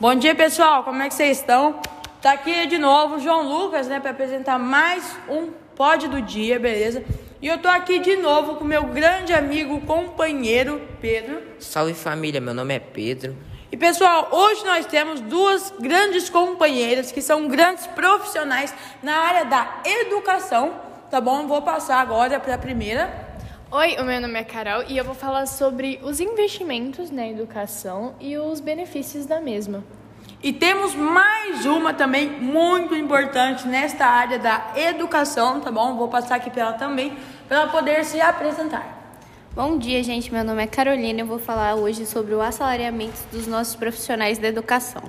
Bom 0.00 0.14
dia, 0.14 0.34
pessoal. 0.34 0.82
Como 0.82 1.02
é 1.02 1.08
que 1.08 1.14
vocês 1.14 1.40
estão? 1.40 1.78
Tá 2.22 2.32
aqui 2.32 2.66
de 2.66 2.78
novo 2.78 3.16
o 3.16 3.20
João 3.20 3.46
Lucas, 3.46 3.86
né, 3.86 4.00
para 4.00 4.12
apresentar 4.12 4.58
mais 4.58 5.14
um 5.28 5.50
pod 5.76 6.08
do 6.08 6.22
dia, 6.22 6.58
beleza? 6.58 7.04
E 7.42 7.46
eu 7.46 7.58
tô 7.58 7.68
aqui 7.68 7.98
de 7.98 8.16
novo 8.16 8.54
com 8.54 8.64
meu 8.64 8.84
grande 8.84 9.34
amigo, 9.34 9.78
companheiro 9.82 10.80
Pedro. 11.02 11.42
Salve 11.58 11.92
família, 11.92 12.40
meu 12.40 12.54
nome 12.54 12.76
é 12.76 12.78
Pedro. 12.78 13.36
E 13.70 13.76
pessoal, 13.76 14.30
hoje 14.32 14.64
nós 14.64 14.86
temos 14.86 15.20
duas 15.20 15.70
grandes 15.78 16.30
companheiras 16.30 17.12
que 17.12 17.20
são 17.20 17.46
grandes 17.46 17.86
profissionais 17.88 18.72
na 19.02 19.14
área 19.14 19.44
da 19.44 19.82
educação, 19.84 20.80
tá 21.10 21.20
bom? 21.20 21.46
Vou 21.46 21.60
passar 21.60 22.00
agora 22.00 22.40
para 22.40 22.54
a 22.54 22.58
primeira. 22.58 23.29
Oi, 23.72 23.98
o 24.00 24.04
meu 24.04 24.20
nome 24.20 24.36
é 24.36 24.42
Carol 24.42 24.82
e 24.88 24.98
eu 24.98 25.04
vou 25.04 25.14
falar 25.14 25.46
sobre 25.46 26.00
os 26.02 26.18
investimentos 26.18 27.08
na 27.08 27.28
educação 27.28 28.16
e 28.18 28.36
os 28.36 28.58
benefícios 28.58 29.26
da 29.26 29.40
mesma. 29.40 29.84
E 30.42 30.52
temos 30.52 30.92
mais 30.96 31.64
uma 31.64 31.94
também 31.94 32.28
muito 32.28 32.96
importante 32.96 33.68
nesta 33.68 34.06
área 34.06 34.40
da 34.40 34.72
educação, 34.74 35.60
tá 35.60 35.70
bom? 35.70 35.96
Vou 35.96 36.08
passar 36.08 36.34
aqui 36.34 36.50
para 36.50 36.62
ela 36.62 36.72
também, 36.72 37.16
para 37.46 37.58
ela 37.58 37.70
poder 37.70 38.04
se 38.04 38.20
apresentar. 38.20 39.16
Bom 39.54 39.78
dia, 39.78 40.02
gente. 40.02 40.32
Meu 40.32 40.42
nome 40.42 40.64
é 40.64 40.66
Carolina 40.66 41.20
e 41.20 41.22
eu 41.22 41.26
vou 41.26 41.38
falar 41.38 41.76
hoje 41.76 42.06
sobre 42.06 42.34
o 42.34 42.40
assalariamento 42.40 43.20
dos 43.30 43.46
nossos 43.46 43.76
profissionais 43.76 44.36
da 44.36 44.48
educação. 44.48 45.02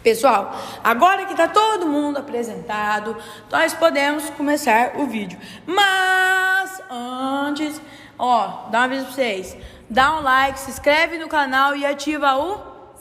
Pessoal, 0.00 0.54
agora 0.84 1.24
que 1.24 1.32
está 1.32 1.48
todo 1.48 1.88
mundo 1.88 2.18
apresentado, 2.18 3.16
nós 3.50 3.74
podemos 3.74 4.30
começar 4.30 4.92
o 4.94 5.06
vídeo. 5.06 5.36
Mas 5.66 6.43
antes, 6.90 7.80
ó, 8.18 8.68
dá 8.70 8.80
uma 8.80 8.88
vez 8.88 9.04
para 9.04 9.12
vocês. 9.12 9.56
Dá 9.88 10.16
um 10.16 10.22
like, 10.22 10.58
se 10.58 10.70
inscreve 10.70 11.18
no 11.18 11.28
canal 11.28 11.76
e 11.76 11.84
ativa 11.84 12.36
o 12.36 12.58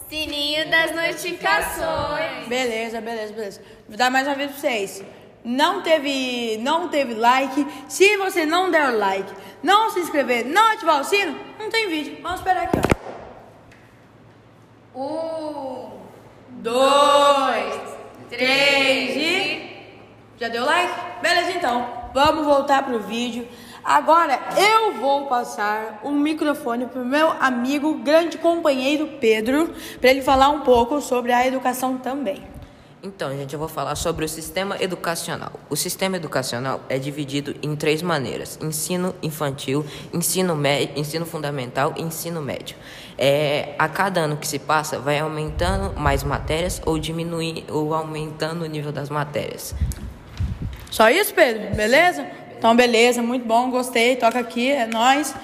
sininho 0.09 0.69
das 0.69 0.95
notificações. 0.95 2.47
Beleza, 2.47 3.01
beleza, 3.01 3.33
beleza. 3.33 3.61
Vou 3.87 3.97
dar 3.97 4.11
mais 4.11 4.27
uma 4.27 4.35
vez 4.35 4.51
para 4.51 4.59
vocês. 4.59 5.03
Não 5.43 5.81
teve, 5.81 6.57
não 6.61 6.87
teve 6.87 7.15
like. 7.15 7.67
Se 7.87 8.15
você 8.17 8.45
não 8.45 8.71
der 8.71 8.91
like, 8.91 9.31
não 9.61 9.89
se 9.89 9.99
inscrever, 9.99 10.45
não 10.45 10.71
ativar 10.71 11.01
o 11.01 11.03
sino, 11.03 11.37
não 11.59 11.69
tem 11.69 11.89
vídeo. 11.89 12.17
Vamos 12.21 12.39
esperar 12.39 12.63
aqui, 12.63 12.77
ó. 12.77 12.93
Um 14.95 15.89
dois, 16.61 17.81
três 18.29 19.17
e. 19.17 19.73
Já 20.39 20.49
deu 20.49 20.65
like? 20.65 20.93
Beleza, 21.21 21.51
então. 21.51 22.03
Vamos 22.13 22.45
voltar 22.45 22.83
pro 22.83 22.99
vídeo. 22.99 23.47
Agora 23.83 24.39
eu 24.57 24.93
vou 24.93 25.25
passar 25.25 25.99
o 26.03 26.11
microfone 26.11 26.85
pro 26.85 27.03
meu 27.03 27.29
amigo, 27.31 27.95
grande 27.95 28.37
companheiro 28.37 29.07
Pedro, 29.19 29.73
para 29.99 30.09
ele 30.09 30.21
falar 30.21 30.49
um 30.49 30.61
pouco 30.61 31.01
sobre 31.01 31.33
a 31.33 31.45
educação 31.45 31.97
também. 31.97 32.53
Então, 33.05 33.35
gente, 33.35 33.51
eu 33.51 33.59
vou 33.59 33.67
falar 33.67 33.95
sobre 33.95 34.23
o 34.23 34.29
sistema 34.29 34.81
educacional. 34.81 35.51
O 35.69 35.75
sistema 35.75 36.15
educacional 36.15 36.79
é 36.87 36.97
dividido 36.97 37.53
em 37.61 37.75
três 37.75 38.01
maneiras: 38.01 38.57
ensino 38.61 39.13
infantil, 39.21 39.85
ensino 40.13 40.55
médio, 40.55 40.97
ensino 40.97 41.25
fundamental 41.25 41.93
e 41.97 42.01
ensino 42.01 42.41
médio. 42.41 42.77
É, 43.17 43.75
a 43.77 43.89
cada 43.89 44.21
ano 44.21 44.37
que 44.37 44.47
se 44.47 44.57
passa, 44.57 44.97
vai 44.99 45.19
aumentando 45.19 45.99
mais 45.99 46.23
matérias 46.23 46.81
ou 46.85 46.97
diminuindo 46.97 47.65
ou 47.75 47.93
aumentando 47.93 48.63
o 48.63 48.65
nível 48.65 48.93
das 48.93 49.09
matérias. 49.09 49.75
Só 50.89 51.09
isso, 51.09 51.33
Pedro? 51.33 51.75
Beleza? 51.75 52.25
Então, 52.57 52.75
beleza, 52.75 53.21
muito 53.21 53.45
bom, 53.45 53.69
gostei. 53.69 54.15
Toca 54.15 54.39
aqui, 54.39 54.71
é 54.71 54.85
nós. 54.85 55.35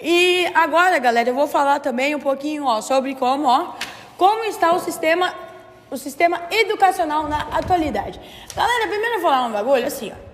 E 0.00 0.46
agora, 0.54 0.98
galera, 0.98 1.30
eu 1.30 1.34
vou 1.34 1.46
falar 1.46 1.80
também 1.80 2.14
um 2.14 2.20
pouquinho, 2.20 2.64
ó, 2.64 2.80
sobre 2.80 3.14
como, 3.14 3.46
ó, 3.46 3.74
como 4.16 4.44
está 4.44 4.72
o 4.72 4.78
sistema 4.78 5.32
o 5.90 5.96
sistema 5.96 6.42
educacional 6.50 7.28
na 7.28 7.42
atualidade. 7.52 8.20
Galera, 8.54 8.88
primeiro 8.88 9.14
eu 9.14 9.20
vou 9.20 9.30
falar 9.30 9.46
um 9.46 9.52
bagulho 9.52 9.86
assim, 9.86 10.12
ó. 10.12 10.26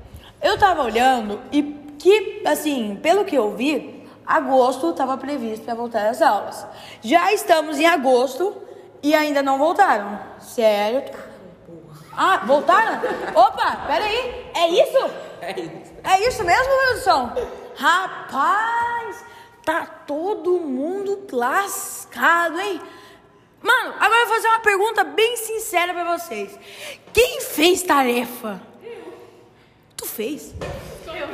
Eu 0.47 0.59
tava 0.59 0.83
olhando 0.83 1.41
e 1.53 1.63
que, 1.99 2.43
assim, 2.45 2.99
pelo 3.01 3.25
que 3.25 3.37
eu 3.37 3.55
vi, 3.55 4.05
agosto 4.27 4.91
estava 4.91 5.17
previsto 5.17 5.65
para 5.65 5.75
voltar 5.75 6.09
às 6.09 6.21
aulas. 6.21 6.67
Já 7.03 7.33
estamos 7.33 7.79
em 7.79 7.87
agosto 7.87 8.57
e 9.03 9.15
ainda 9.15 9.43
não 9.43 9.59
voltaram. 9.59 10.19
Sério? 10.41 11.03
Ah, 12.17 12.43
voltaram? 12.45 13.01
Opa, 13.35 13.85
peraí. 13.87 14.51
É 14.55 14.69
isso? 14.69 15.11
É 15.55 15.61
isso. 15.61 15.93
É 16.03 16.29
isso 16.29 16.45
mesmo, 16.45 16.65
produção? 16.65 17.33
Rapaz, 17.77 19.25
tá 19.65 19.87
todo 20.07 20.61
mundo 20.61 21.27
lascado, 21.31 22.59
hein? 22.59 22.81
Mano, 23.61 23.95
agora 24.01 24.23
eu 24.23 24.27
vou 24.27 24.35
fazer 24.37 24.49
uma 24.49 24.61
pergunta 24.61 25.05
bem 25.05 25.37
sincera 25.37 25.93
pra 25.93 26.17
vocês. 26.17 26.59
Quem 27.13 27.41
fez 27.41 27.83
tarefa? 27.83 28.61
Eu. 28.83 29.15
Tu 29.97 30.07
fez? 30.07 30.55
Só 31.05 31.15
eu 31.15 31.29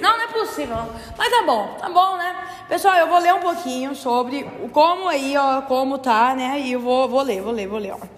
Não, 0.00 0.16
não 0.16 0.22
é 0.22 0.28
possível. 0.28 0.76
Mas 1.16 1.30
tá 1.30 1.42
bom, 1.42 1.74
tá 1.80 1.88
bom, 1.88 2.16
né? 2.16 2.64
Pessoal, 2.68 2.96
eu 2.96 3.08
vou 3.08 3.18
ler 3.18 3.34
um 3.34 3.40
pouquinho 3.40 3.96
sobre 3.96 4.44
como 4.72 5.08
aí, 5.08 5.36
ó, 5.36 5.62
como 5.62 5.98
tá, 5.98 6.34
né? 6.34 6.60
E 6.60 6.72
eu 6.72 6.80
vou, 6.80 7.08
vou 7.08 7.22
ler, 7.22 7.40
vou 7.42 7.52
ler, 7.52 7.66
vou 7.66 7.78
ler, 7.78 7.92
ó. 7.92 8.09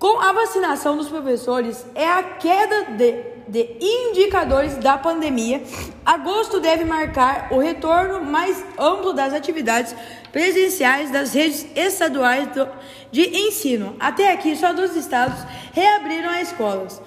Com 0.00 0.18
a 0.18 0.32
vacinação 0.32 0.96
dos 0.96 1.10
professores 1.10 1.84
é 1.94 2.08
a 2.08 2.22
queda 2.22 2.92
de, 2.92 3.22
de 3.46 3.76
indicadores 3.78 4.76
da 4.76 4.96
pandemia. 4.96 5.62
Agosto 6.06 6.58
deve 6.58 6.86
marcar 6.86 7.48
o 7.50 7.58
retorno 7.58 8.24
mais 8.24 8.64
amplo 8.78 9.12
das 9.12 9.34
atividades 9.34 9.94
presenciais 10.32 11.10
das 11.10 11.34
redes 11.34 11.66
estaduais 11.76 12.48
do, 12.48 12.66
de 13.12 13.28
ensino. 13.46 13.94
Até 14.00 14.32
aqui, 14.32 14.56
só 14.56 14.72
dois 14.72 14.96
estados 14.96 15.38
reabriram 15.74 16.30
as 16.30 16.48
escolas. 16.50 17.02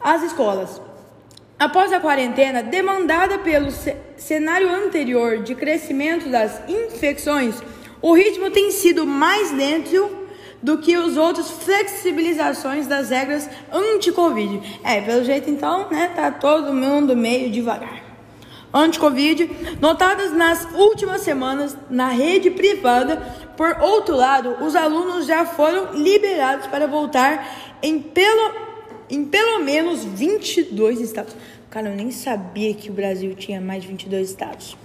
As 0.00 0.22
escolas. 0.22 0.80
Após 1.58 1.92
a 1.92 2.00
quarentena, 2.00 2.62
demandada 2.62 3.40
pelo 3.40 3.68
cenário 4.16 4.74
anterior 4.74 5.42
de 5.42 5.54
crescimento 5.54 6.30
das 6.30 6.62
infecções, 6.66 7.56
o 8.00 8.14
ritmo 8.14 8.50
tem 8.50 8.70
sido 8.70 9.06
mais 9.06 9.52
lento 9.52 10.21
do 10.62 10.78
que 10.78 10.96
os 10.96 11.16
outros 11.16 11.50
flexibilizações 11.50 12.86
das 12.86 13.10
regras 13.10 13.48
anti-Covid. 13.72 14.80
É, 14.84 15.00
pelo 15.00 15.24
jeito 15.24 15.50
então, 15.50 15.88
né, 15.90 16.12
tá 16.14 16.30
todo 16.30 16.72
mundo 16.72 17.16
meio 17.16 17.50
devagar. 17.50 18.02
Anti-Covid, 18.72 19.78
notadas 19.80 20.32
nas 20.32 20.66
últimas 20.74 21.20
semanas 21.20 21.76
na 21.90 22.08
rede 22.08 22.50
privada. 22.50 23.16
Por 23.56 23.76
outro 23.82 24.16
lado, 24.16 24.64
os 24.64 24.74
alunos 24.74 25.26
já 25.26 25.44
foram 25.44 25.92
liberados 25.92 26.68
para 26.68 26.86
voltar 26.86 27.76
em 27.82 28.00
pelo, 28.00 28.54
em 29.10 29.24
pelo 29.24 29.58
menos 29.62 30.04
22 30.04 31.00
estados. 31.00 31.36
Cara, 31.68 31.90
eu 31.90 31.96
nem 31.96 32.10
sabia 32.10 32.72
que 32.72 32.88
o 32.88 32.92
Brasil 32.92 33.34
tinha 33.34 33.60
mais 33.60 33.82
de 33.82 33.88
22 33.88 34.30
estados. 34.30 34.76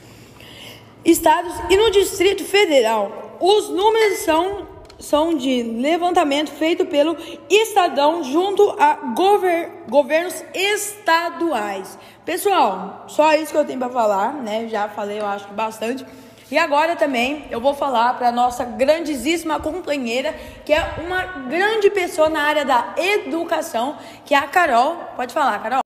Estados 1.06 1.54
e 1.70 1.78
no 1.78 1.90
Distrito 1.90 2.44
Federal, 2.44 3.38
os 3.40 3.70
números 3.70 4.20
são 4.20 4.68
são 5.00 5.36
de 5.36 5.64
levantamento 5.64 6.52
feito 6.52 6.86
pelo 6.86 7.16
Estadão 7.50 8.24
junto 8.24 8.76
a 8.80 8.94
gover 9.16 9.84
governos 9.90 10.44
estaduais. 10.54 11.98
Pessoal, 12.26 13.06
só 13.08 13.34
isso 13.34 13.52
que 13.52 13.58
eu 13.58 13.66
tenho 13.66 13.80
para 13.80 13.90
falar, 13.90 14.34
né? 14.34 14.68
Já 14.68 14.90
falei, 14.90 15.20
eu 15.20 15.26
acho 15.26 15.48
bastante. 15.50 16.06
E 16.50 16.58
agora 16.58 16.96
também 16.96 17.46
eu 17.52 17.60
vou 17.60 17.74
falar 17.74 18.18
para 18.18 18.32
nossa 18.32 18.64
grandíssima 18.64 19.60
companheira, 19.60 20.34
que 20.66 20.72
é 20.72 20.96
uma 21.06 21.24
grande 21.48 21.90
pessoa 21.90 22.30
na 22.30 22.42
área 22.42 22.64
da 22.64 22.94
educação, 22.96 23.98
que 24.26 24.34
é 24.34 24.38
a 24.38 24.48
Carol. 24.48 24.96
Pode 25.16 25.34
falar, 25.34 25.62
Carol. 25.62 25.82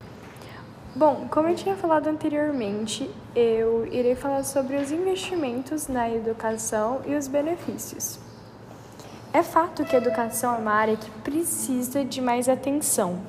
Bom, 0.94 1.26
como 1.30 1.48
eu 1.48 1.56
tinha 1.56 1.74
falado 1.74 2.06
anteriormente, 2.06 3.10
eu 3.34 3.86
irei 3.86 4.14
falar 4.14 4.44
sobre 4.44 4.76
os 4.76 4.92
investimentos 4.92 5.88
na 5.88 6.08
educação 6.08 7.00
e 7.06 7.14
os 7.16 7.26
benefícios. 7.26 8.20
É 9.34 9.42
fato 9.42 9.84
que 9.84 9.96
a 9.96 9.98
educação 9.98 10.54
é 10.54 10.58
uma 10.58 10.72
área 10.72 10.94
que 10.94 11.10
precisa 11.22 12.04
de 12.04 12.20
mais 12.20 12.50
atenção 12.50 13.20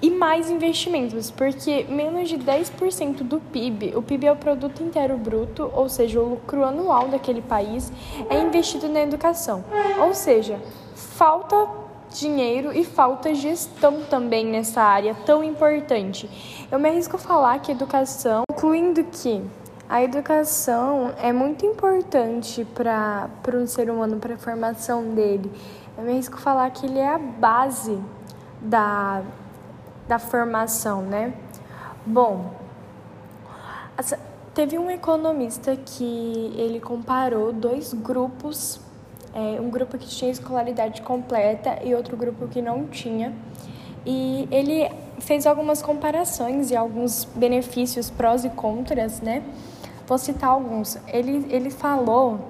e 0.00 0.10
mais 0.10 0.50
investimentos, 0.50 1.30
porque 1.30 1.84
menos 1.88 2.28
de 2.28 2.38
10% 2.38 3.22
do 3.22 3.38
PIB, 3.38 3.92
o 3.96 4.02
PIB 4.02 4.26
é 4.26 4.32
o 4.32 4.36
produto 4.36 4.82
inteiro 4.82 5.16
bruto, 5.18 5.70
ou 5.74 5.90
seja, 5.90 6.20
o 6.20 6.28
lucro 6.30 6.64
anual 6.64 7.08
daquele 7.08 7.42
país, 7.42 7.92
é 8.30 8.38
investido 8.38 8.88
na 8.88 9.00
educação. 9.00 9.62
Ou 10.00 10.14
seja, 10.14 10.58
falta 10.94 11.68
dinheiro 12.10 12.72
e 12.72 12.84
falta 12.84 13.34
gestão 13.34 14.02
também 14.08 14.46
nessa 14.46 14.82
área 14.82 15.14
tão 15.26 15.44
importante. 15.44 16.30
Eu 16.70 16.78
me 16.78 16.88
arrisco 16.88 17.16
a 17.16 17.18
falar 17.18 17.58
que 17.58 17.72
educação, 17.72 18.42
incluindo 18.50 19.04
que 19.04 19.42
a 19.94 20.02
educação 20.02 21.14
é 21.22 21.32
muito 21.32 21.64
importante 21.64 22.64
para 22.64 23.30
um 23.54 23.64
ser 23.64 23.88
humano, 23.88 24.16
para 24.16 24.34
a 24.34 24.36
formação 24.36 25.14
dele. 25.14 25.52
Eu 25.96 26.02
me 26.02 26.10
arrisco 26.10 26.36
falar 26.36 26.68
que 26.70 26.84
ele 26.84 26.98
é 26.98 27.14
a 27.14 27.16
base 27.16 27.96
da, 28.60 29.22
da 30.08 30.18
formação, 30.18 31.02
né? 31.02 31.32
Bom, 32.04 32.50
teve 34.52 34.76
um 34.76 34.90
economista 34.90 35.76
que 35.76 36.52
ele 36.56 36.80
comparou 36.80 37.52
dois 37.52 37.94
grupos 37.94 38.80
é, 39.32 39.60
um 39.60 39.70
grupo 39.70 39.96
que 39.96 40.08
tinha 40.08 40.30
escolaridade 40.30 41.02
completa 41.02 41.78
e 41.84 41.94
outro 41.94 42.16
grupo 42.16 42.48
que 42.48 42.60
não 42.60 42.88
tinha. 42.88 43.32
E 44.04 44.48
ele 44.50 44.90
fez 45.20 45.46
algumas 45.46 45.80
comparações 45.80 46.72
e 46.72 46.76
alguns 46.76 47.24
benefícios 47.24 48.10
prós 48.10 48.44
e 48.44 48.50
contras, 48.50 49.20
né? 49.20 49.44
Vou 50.06 50.18
citar 50.18 50.50
alguns. 50.50 50.98
Ele, 51.08 51.46
ele 51.50 51.70
falou 51.70 52.40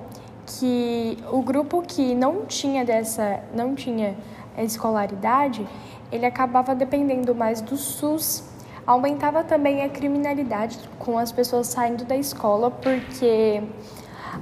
que 0.46 1.18
o 1.30 1.40
grupo 1.42 1.82
que 1.82 2.14
não 2.14 2.44
tinha 2.46 2.84
dessa, 2.84 3.40
não 3.54 3.74
tinha 3.74 4.16
escolaridade, 4.58 5.66
ele 6.10 6.26
acabava 6.26 6.74
dependendo 6.74 7.34
mais 7.34 7.60
do 7.60 7.76
SUS. 7.76 8.44
Aumentava 8.86 9.42
também 9.42 9.82
a 9.82 9.88
criminalidade 9.88 10.78
com 10.98 11.18
as 11.18 11.32
pessoas 11.32 11.68
saindo 11.68 12.04
da 12.04 12.16
escola, 12.16 12.70
porque 12.70 13.62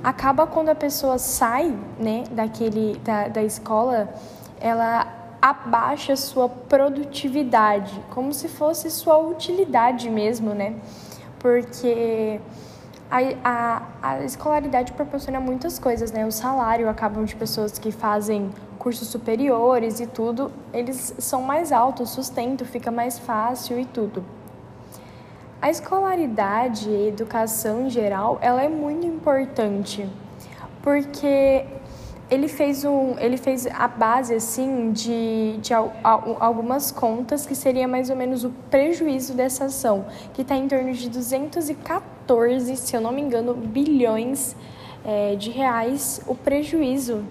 acaba 0.03 0.47
quando 0.47 0.70
a 0.70 0.75
pessoa 0.75 1.17
sai, 1.19 1.73
né, 1.99 2.25
daquele 2.31 2.99
da, 3.05 3.29
da 3.29 3.43
escola, 3.43 4.12
ela 4.61 5.06
abaixa 5.41 6.17
sua 6.17 6.49
produtividade, 6.49 8.00
como 8.11 8.32
se 8.32 8.49
fosse 8.49 8.91
sua 8.91 9.19
utilidade 9.19 10.09
mesmo, 10.09 10.55
né? 10.55 10.76
Porque 11.38 12.41
a, 13.12 13.19
a, 13.44 13.82
a 14.03 14.25
escolaridade 14.25 14.93
proporciona 14.93 15.38
muitas 15.38 15.79
coisas, 15.79 16.11
né? 16.11 16.25
O 16.26 16.32
salário 16.32 16.88
acabam 16.88 17.25
de 17.26 17.37
pessoas 17.37 17.79
que 17.79 17.93
fazem 17.93 18.50
cursos 18.79 19.09
superiores 19.09 20.00
e 20.00 20.06
tudo, 20.06 20.50
eles 20.73 21.14
são 21.19 21.43
mais 21.43 21.70
altos, 21.70 22.11
o 22.11 22.14
sustento 22.14 22.64
fica 22.64 22.91
mais 22.91 23.19
fácil 23.19 23.79
e 23.79 23.85
tudo. 23.85 24.25
A 25.61 25.70
escolaridade 25.70 26.88
e 26.88 27.05
a 27.05 27.09
educação 27.09 27.87
em 27.87 27.91
geral, 27.91 28.38
ela 28.41 28.62
é 28.62 28.69
muito 28.69 29.06
importante, 29.06 30.09
porque 30.82 31.67
ele 32.32 32.49
fez, 32.49 32.82
um, 32.82 33.19
ele 33.19 33.37
fez 33.37 33.67
a 33.67 33.87
base 33.87 34.34
assim 34.34 34.90
de, 34.90 35.58
de 35.58 35.75
algumas 36.40 36.90
contas 36.90 37.44
que 37.44 37.55
seria 37.55 37.87
mais 37.87 38.08
ou 38.08 38.17
menos 38.17 38.43
o 38.43 38.49
prejuízo 38.70 39.34
dessa 39.34 39.67
ação, 39.67 40.06
que 40.32 40.40
está 40.40 40.56
em 40.56 40.67
torno 40.67 40.94
de 40.94 41.11
214, 41.11 42.75
se 42.79 42.96
eu 42.96 43.02
não 43.02 43.12
me 43.12 43.20
engano, 43.20 43.52
bilhões 43.52 44.56
é, 45.05 45.37
de 45.37 45.50
reais 45.50 46.23
o 46.26 46.34
prejuízo 46.34 47.23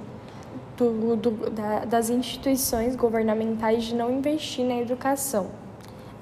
do, 0.77 1.15
do, 1.15 1.49
da, 1.49 1.83
das 1.85 2.11
instituições 2.11 2.95
governamentais 2.95 3.85
de 3.85 3.95
não 3.95 4.11
investir 4.11 4.63
na 4.63 4.77
educação. 4.77 5.47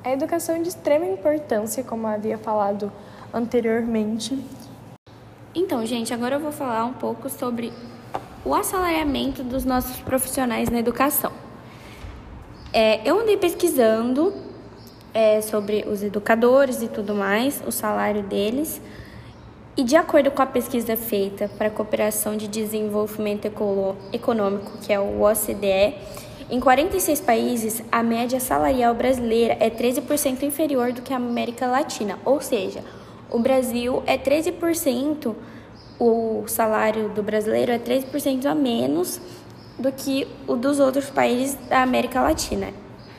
A 0.06 0.14
educação 0.14 0.56
é 0.56 0.60
de 0.60 0.70
extrema 0.70 1.06
importância, 1.06 1.84
como 1.84 2.08
havia 2.08 2.38
falado 2.38 2.90
anteriormente. 3.34 4.42
Então, 5.54 5.86
gente, 5.86 6.14
agora 6.14 6.38
eu 6.38 6.40
vou 6.40 6.54
falar 6.54 6.86
um 6.86 6.94
pouco 6.94 7.30
sobre 7.30 7.74
o 8.50 8.56
assalariamento 8.56 9.44
dos 9.44 9.63
nossos 9.63 9.98
profissionais 9.98 10.69
na 10.69 10.80
educação. 10.80 11.31
É, 12.74 13.07
eu 13.07 13.19
andei 13.19 13.38
pesquisando 13.38 14.34
é, 15.13 15.40
sobre 15.40 15.86
os 15.88 16.01
educadores 16.01 16.81
e 16.81 16.88
tudo 16.88 17.13
mais, 17.13 17.62
o 17.68 17.72
salário 17.72 18.24
deles, 18.24 18.81
e 19.78 19.84
de 19.84 19.96
acordo 19.96 20.31
com 20.31 20.42
a 20.42 20.48
pesquisa 20.48 20.98
feita 20.98 21.48
para 21.60 21.68
a 21.68 21.69
Cooperação 21.69 22.36
de 22.36 22.48
Desenvolvimento 22.48 23.46
Econômico, 24.12 24.80
que 24.80 24.92
é 24.92 25.00
o 25.00 25.22
OCDE, 25.22 25.94
em 26.50 26.60
46 26.60 27.22
países, 27.22 27.84
a 27.92 28.01
média 28.01 28.40
salarial 28.40 28.96
brasileira 28.96 29.57
é 29.60 29.69
13% 29.69 30.42
inferior 30.42 30.92
do 30.92 31.04
que 31.04 31.13
a 31.13 31.18
América 31.18 31.68
Latina, 31.68 32.18
ou 32.25 32.42
seja, 32.42 32.84
o 33.30 33.38
Brasil 33.38 34.01
é 34.07 34.18
13%, 34.18 35.36
o 36.00 36.46
salário 36.48 37.10
do 37.10 37.22
brasileiro 37.22 37.72
é 37.72 37.78
13% 37.78 38.46
a 38.46 38.56
menos 38.56 39.19
do 39.78 39.92
que 39.92 40.28
o 40.48 40.56
dos 40.56 40.80
outros 40.80 41.10
países 41.10 41.56
da 41.68 41.81
América 41.81 42.22
Latina. 42.22 42.68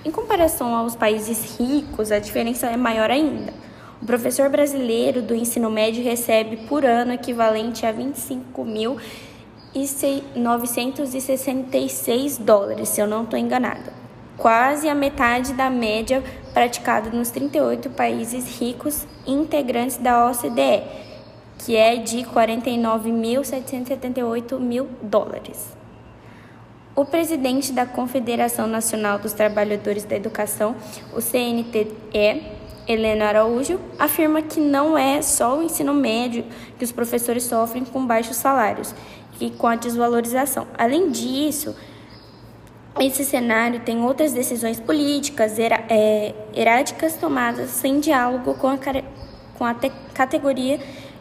Em 0.04 0.10
comparação 0.10 0.74
aos 0.74 0.96
países 0.96 1.58
ricos, 1.58 2.10
a 2.10 2.18
diferença 2.18 2.66
é 2.66 2.76
maior 2.76 3.10
ainda. 3.10 3.52
O 4.00 4.06
professor 4.06 4.48
brasileiro 4.48 5.20
do 5.20 5.34
ensino 5.34 5.70
médio 5.70 6.02
recebe 6.02 6.56
por 6.68 6.86
ano 6.86 7.12
equivalente 7.12 7.84
a 7.84 7.92
25 7.92 8.64
mil 8.64 8.96
e 9.74 9.86
966 10.34 12.38
dólares, 12.38 12.88
se 12.88 13.00
eu 13.00 13.06
não 13.06 13.24
estou 13.24 13.38
enganada. 13.38 13.92
Quase 14.38 14.88
a 14.88 14.94
metade 14.94 15.52
da 15.52 15.68
média 15.68 16.24
praticada 16.54 17.10
nos 17.10 17.30
38 17.30 17.90
países 17.90 18.58
ricos 18.58 19.06
integrantes 19.26 19.98
da 19.98 20.30
OCDE, 20.30 21.09
que 21.64 21.76
é 21.76 21.96
de 21.96 22.18
49.778 22.18 24.58
mil 24.58 24.88
dólares. 25.02 25.76
O 26.94 27.04
presidente 27.04 27.72
da 27.72 27.84
Confederação 27.86 28.66
Nacional 28.66 29.18
dos 29.18 29.32
Trabalhadores 29.32 30.04
da 30.04 30.16
Educação, 30.16 30.76
o 31.14 31.20
CNTE, 31.20 32.42
Helena 32.88 33.26
Araújo, 33.26 33.78
afirma 33.98 34.40
que 34.42 34.58
não 34.58 34.96
é 34.98 35.22
só 35.22 35.58
o 35.58 35.62
ensino 35.62 35.94
médio 35.94 36.44
que 36.78 36.84
os 36.84 36.92
professores 36.92 37.44
sofrem 37.44 37.84
com 37.84 38.06
baixos 38.06 38.36
salários, 38.36 38.94
e 39.40 39.50
com 39.50 39.66
a 39.66 39.74
desvalorização. 39.74 40.66
Além 40.76 41.10
disso, 41.10 41.74
esse 43.00 43.24
cenário 43.24 43.80
tem 43.80 44.02
outras 44.02 44.32
decisões 44.32 44.78
políticas 44.78 45.58
era, 45.58 45.82
é, 45.88 46.34
eráticas 46.54 47.16
tomadas 47.16 47.70
sem 47.70 47.98
diálogo 47.98 48.54
com 48.54 48.68
a, 48.68 48.78
com 49.56 49.64
a 49.64 49.74
te, 49.74 49.90
categoria 50.12 50.78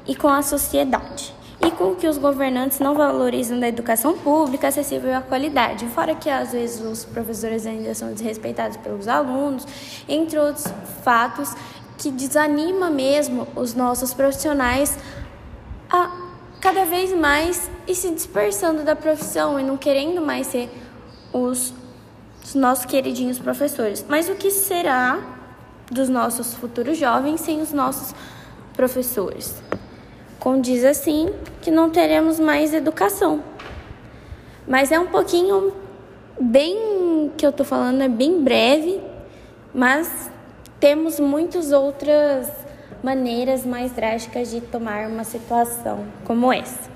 e 0.09 0.15
com 0.15 0.27
a 0.27 0.41
sociedade. 0.41 1.31
E 1.63 1.69
com 1.69 1.93
que 1.93 2.07
os 2.07 2.17
governantes 2.17 2.79
não 2.79 2.95
valorizam 2.95 3.59
da 3.59 3.67
educação 3.67 4.17
pública 4.17 4.69
acessível 4.69 5.15
à 5.15 5.21
qualidade. 5.21 5.85
Fora 5.87 6.15
que 6.15 6.29
às 6.29 6.51
vezes 6.51 6.81
os 6.81 7.05
professores 7.05 7.67
ainda 7.67 7.93
são 7.93 8.11
desrespeitados 8.11 8.77
pelos 8.77 9.07
alunos, 9.07 9.67
entre 10.07 10.39
outros 10.39 10.65
fatos 11.03 11.53
que 11.97 12.09
desanima 12.09 12.89
mesmo 12.89 13.47
os 13.55 13.75
nossos 13.75 14.13
profissionais 14.13 14.97
a 15.91 16.09
cada 16.59 16.85
vez 16.85 17.13
mais 17.13 17.69
e 17.87 17.93
se 17.93 18.09
dispersando 18.09 18.83
da 18.83 18.95
profissão 18.95 19.59
e 19.59 19.63
não 19.63 19.77
querendo 19.77 20.21
mais 20.21 20.47
ser 20.47 20.69
os, 21.31 21.73
os 22.43 22.55
nossos 22.55 22.85
queridinhos 22.85 23.37
professores. 23.37 24.03
Mas 24.09 24.27
o 24.27 24.33
que 24.33 24.49
será 24.49 25.19
dos 25.91 26.09
nossos 26.09 26.55
futuros 26.55 26.97
jovens 26.97 27.41
sem 27.41 27.61
os 27.61 27.71
nossos 27.71 28.15
professores? 28.73 29.68
Condiz 30.39 30.85
assim 30.85 31.33
que 31.61 31.69
não 31.69 31.89
teremos 31.89 32.39
mais 32.39 32.73
educação. 32.73 33.43
Mas 34.67 34.91
é 34.91 34.99
um 34.99 35.07
pouquinho 35.07 35.73
bem 36.39 37.31
que 37.35 37.45
eu 37.45 37.51
tô 37.51 37.63
falando 37.63 38.01
é 38.01 38.07
bem 38.07 38.41
breve, 38.41 39.01
mas 39.73 40.31
temos 40.79 41.19
muitas 41.19 41.71
outras 41.71 42.49
maneiras 43.03 43.65
mais 43.65 43.91
drásticas 43.91 44.49
de 44.49 44.61
tomar 44.61 45.09
uma 45.09 45.23
situação 45.23 46.05
como 46.23 46.51
essa. 46.53 46.89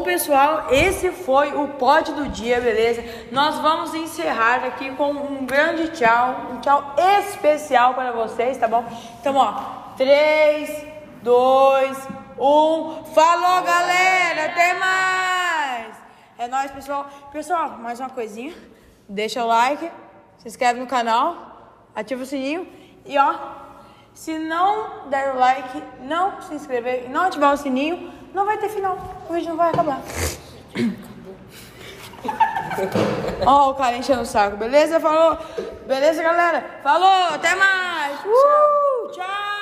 Bom, 0.00 0.04
pessoal, 0.04 0.68
esse 0.70 1.12
foi 1.12 1.52
o 1.52 1.68
pódio 1.68 2.14
do 2.14 2.28
dia, 2.28 2.58
beleza? 2.58 3.04
Nós 3.30 3.58
vamos 3.58 3.92
encerrar 3.92 4.64
aqui 4.64 4.90
com 4.92 5.10
um 5.10 5.44
grande 5.44 5.88
tchau, 5.88 6.52
um 6.52 6.60
tchau 6.62 6.94
especial 6.96 7.92
para 7.92 8.10
vocês, 8.10 8.56
tá 8.56 8.66
bom? 8.66 8.82
Então, 9.20 9.36
ó, 9.36 9.92
3, 9.98 10.86
2, 11.22 12.08
1. 12.38 13.04
Falou, 13.14 13.62
galera! 13.62 14.46
Até 14.46 14.72
mais! 14.72 15.94
É 16.38 16.48
nóis, 16.48 16.70
pessoal. 16.70 17.06
Pessoal, 17.30 17.76
mais 17.76 18.00
uma 18.00 18.08
coisinha. 18.08 18.54
Deixa 19.06 19.44
o 19.44 19.48
like, 19.48 19.92
se 20.38 20.48
inscreve 20.48 20.80
no 20.80 20.86
canal, 20.86 21.36
ativa 21.94 22.22
o 22.22 22.26
sininho 22.26 22.66
e 23.04 23.18
ó, 23.18 23.34
se 24.14 24.38
não 24.38 25.10
der 25.10 25.34
o 25.34 25.38
like, 25.38 25.82
não 26.00 26.40
se 26.40 26.54
inscrever 26.54 27.04
e 27.04 27.08
não 27.10 27.24
ativar 27.26 27.52
o 27.52 27.56
sininho, 27.58 28.10
não 28.34 28.44
vai 28.44 28.58
ter 28.58 28.68
final. 28.68 28.98
O 29.28 29.32
vídeo 29.32 29.50
não 29.50 29.56
vai 29.56 29.70
acabar. 29.70 30.00
Ó, 33.46 33.70
o 33.70 33.74
cara 33.74 33.96
enchendo 33.96 34.22
o 34.22 34.26
saco, 34.26 34.56
beleza? 34.56 35.00
Falou. 35.00 35.38
Beleza, 35.86 36.22
galera? 36.22 36.80
Falou, 36.82 37.34
até 37.34 37.54
mais. 37.54 38.20
Uh! 38.24 39.59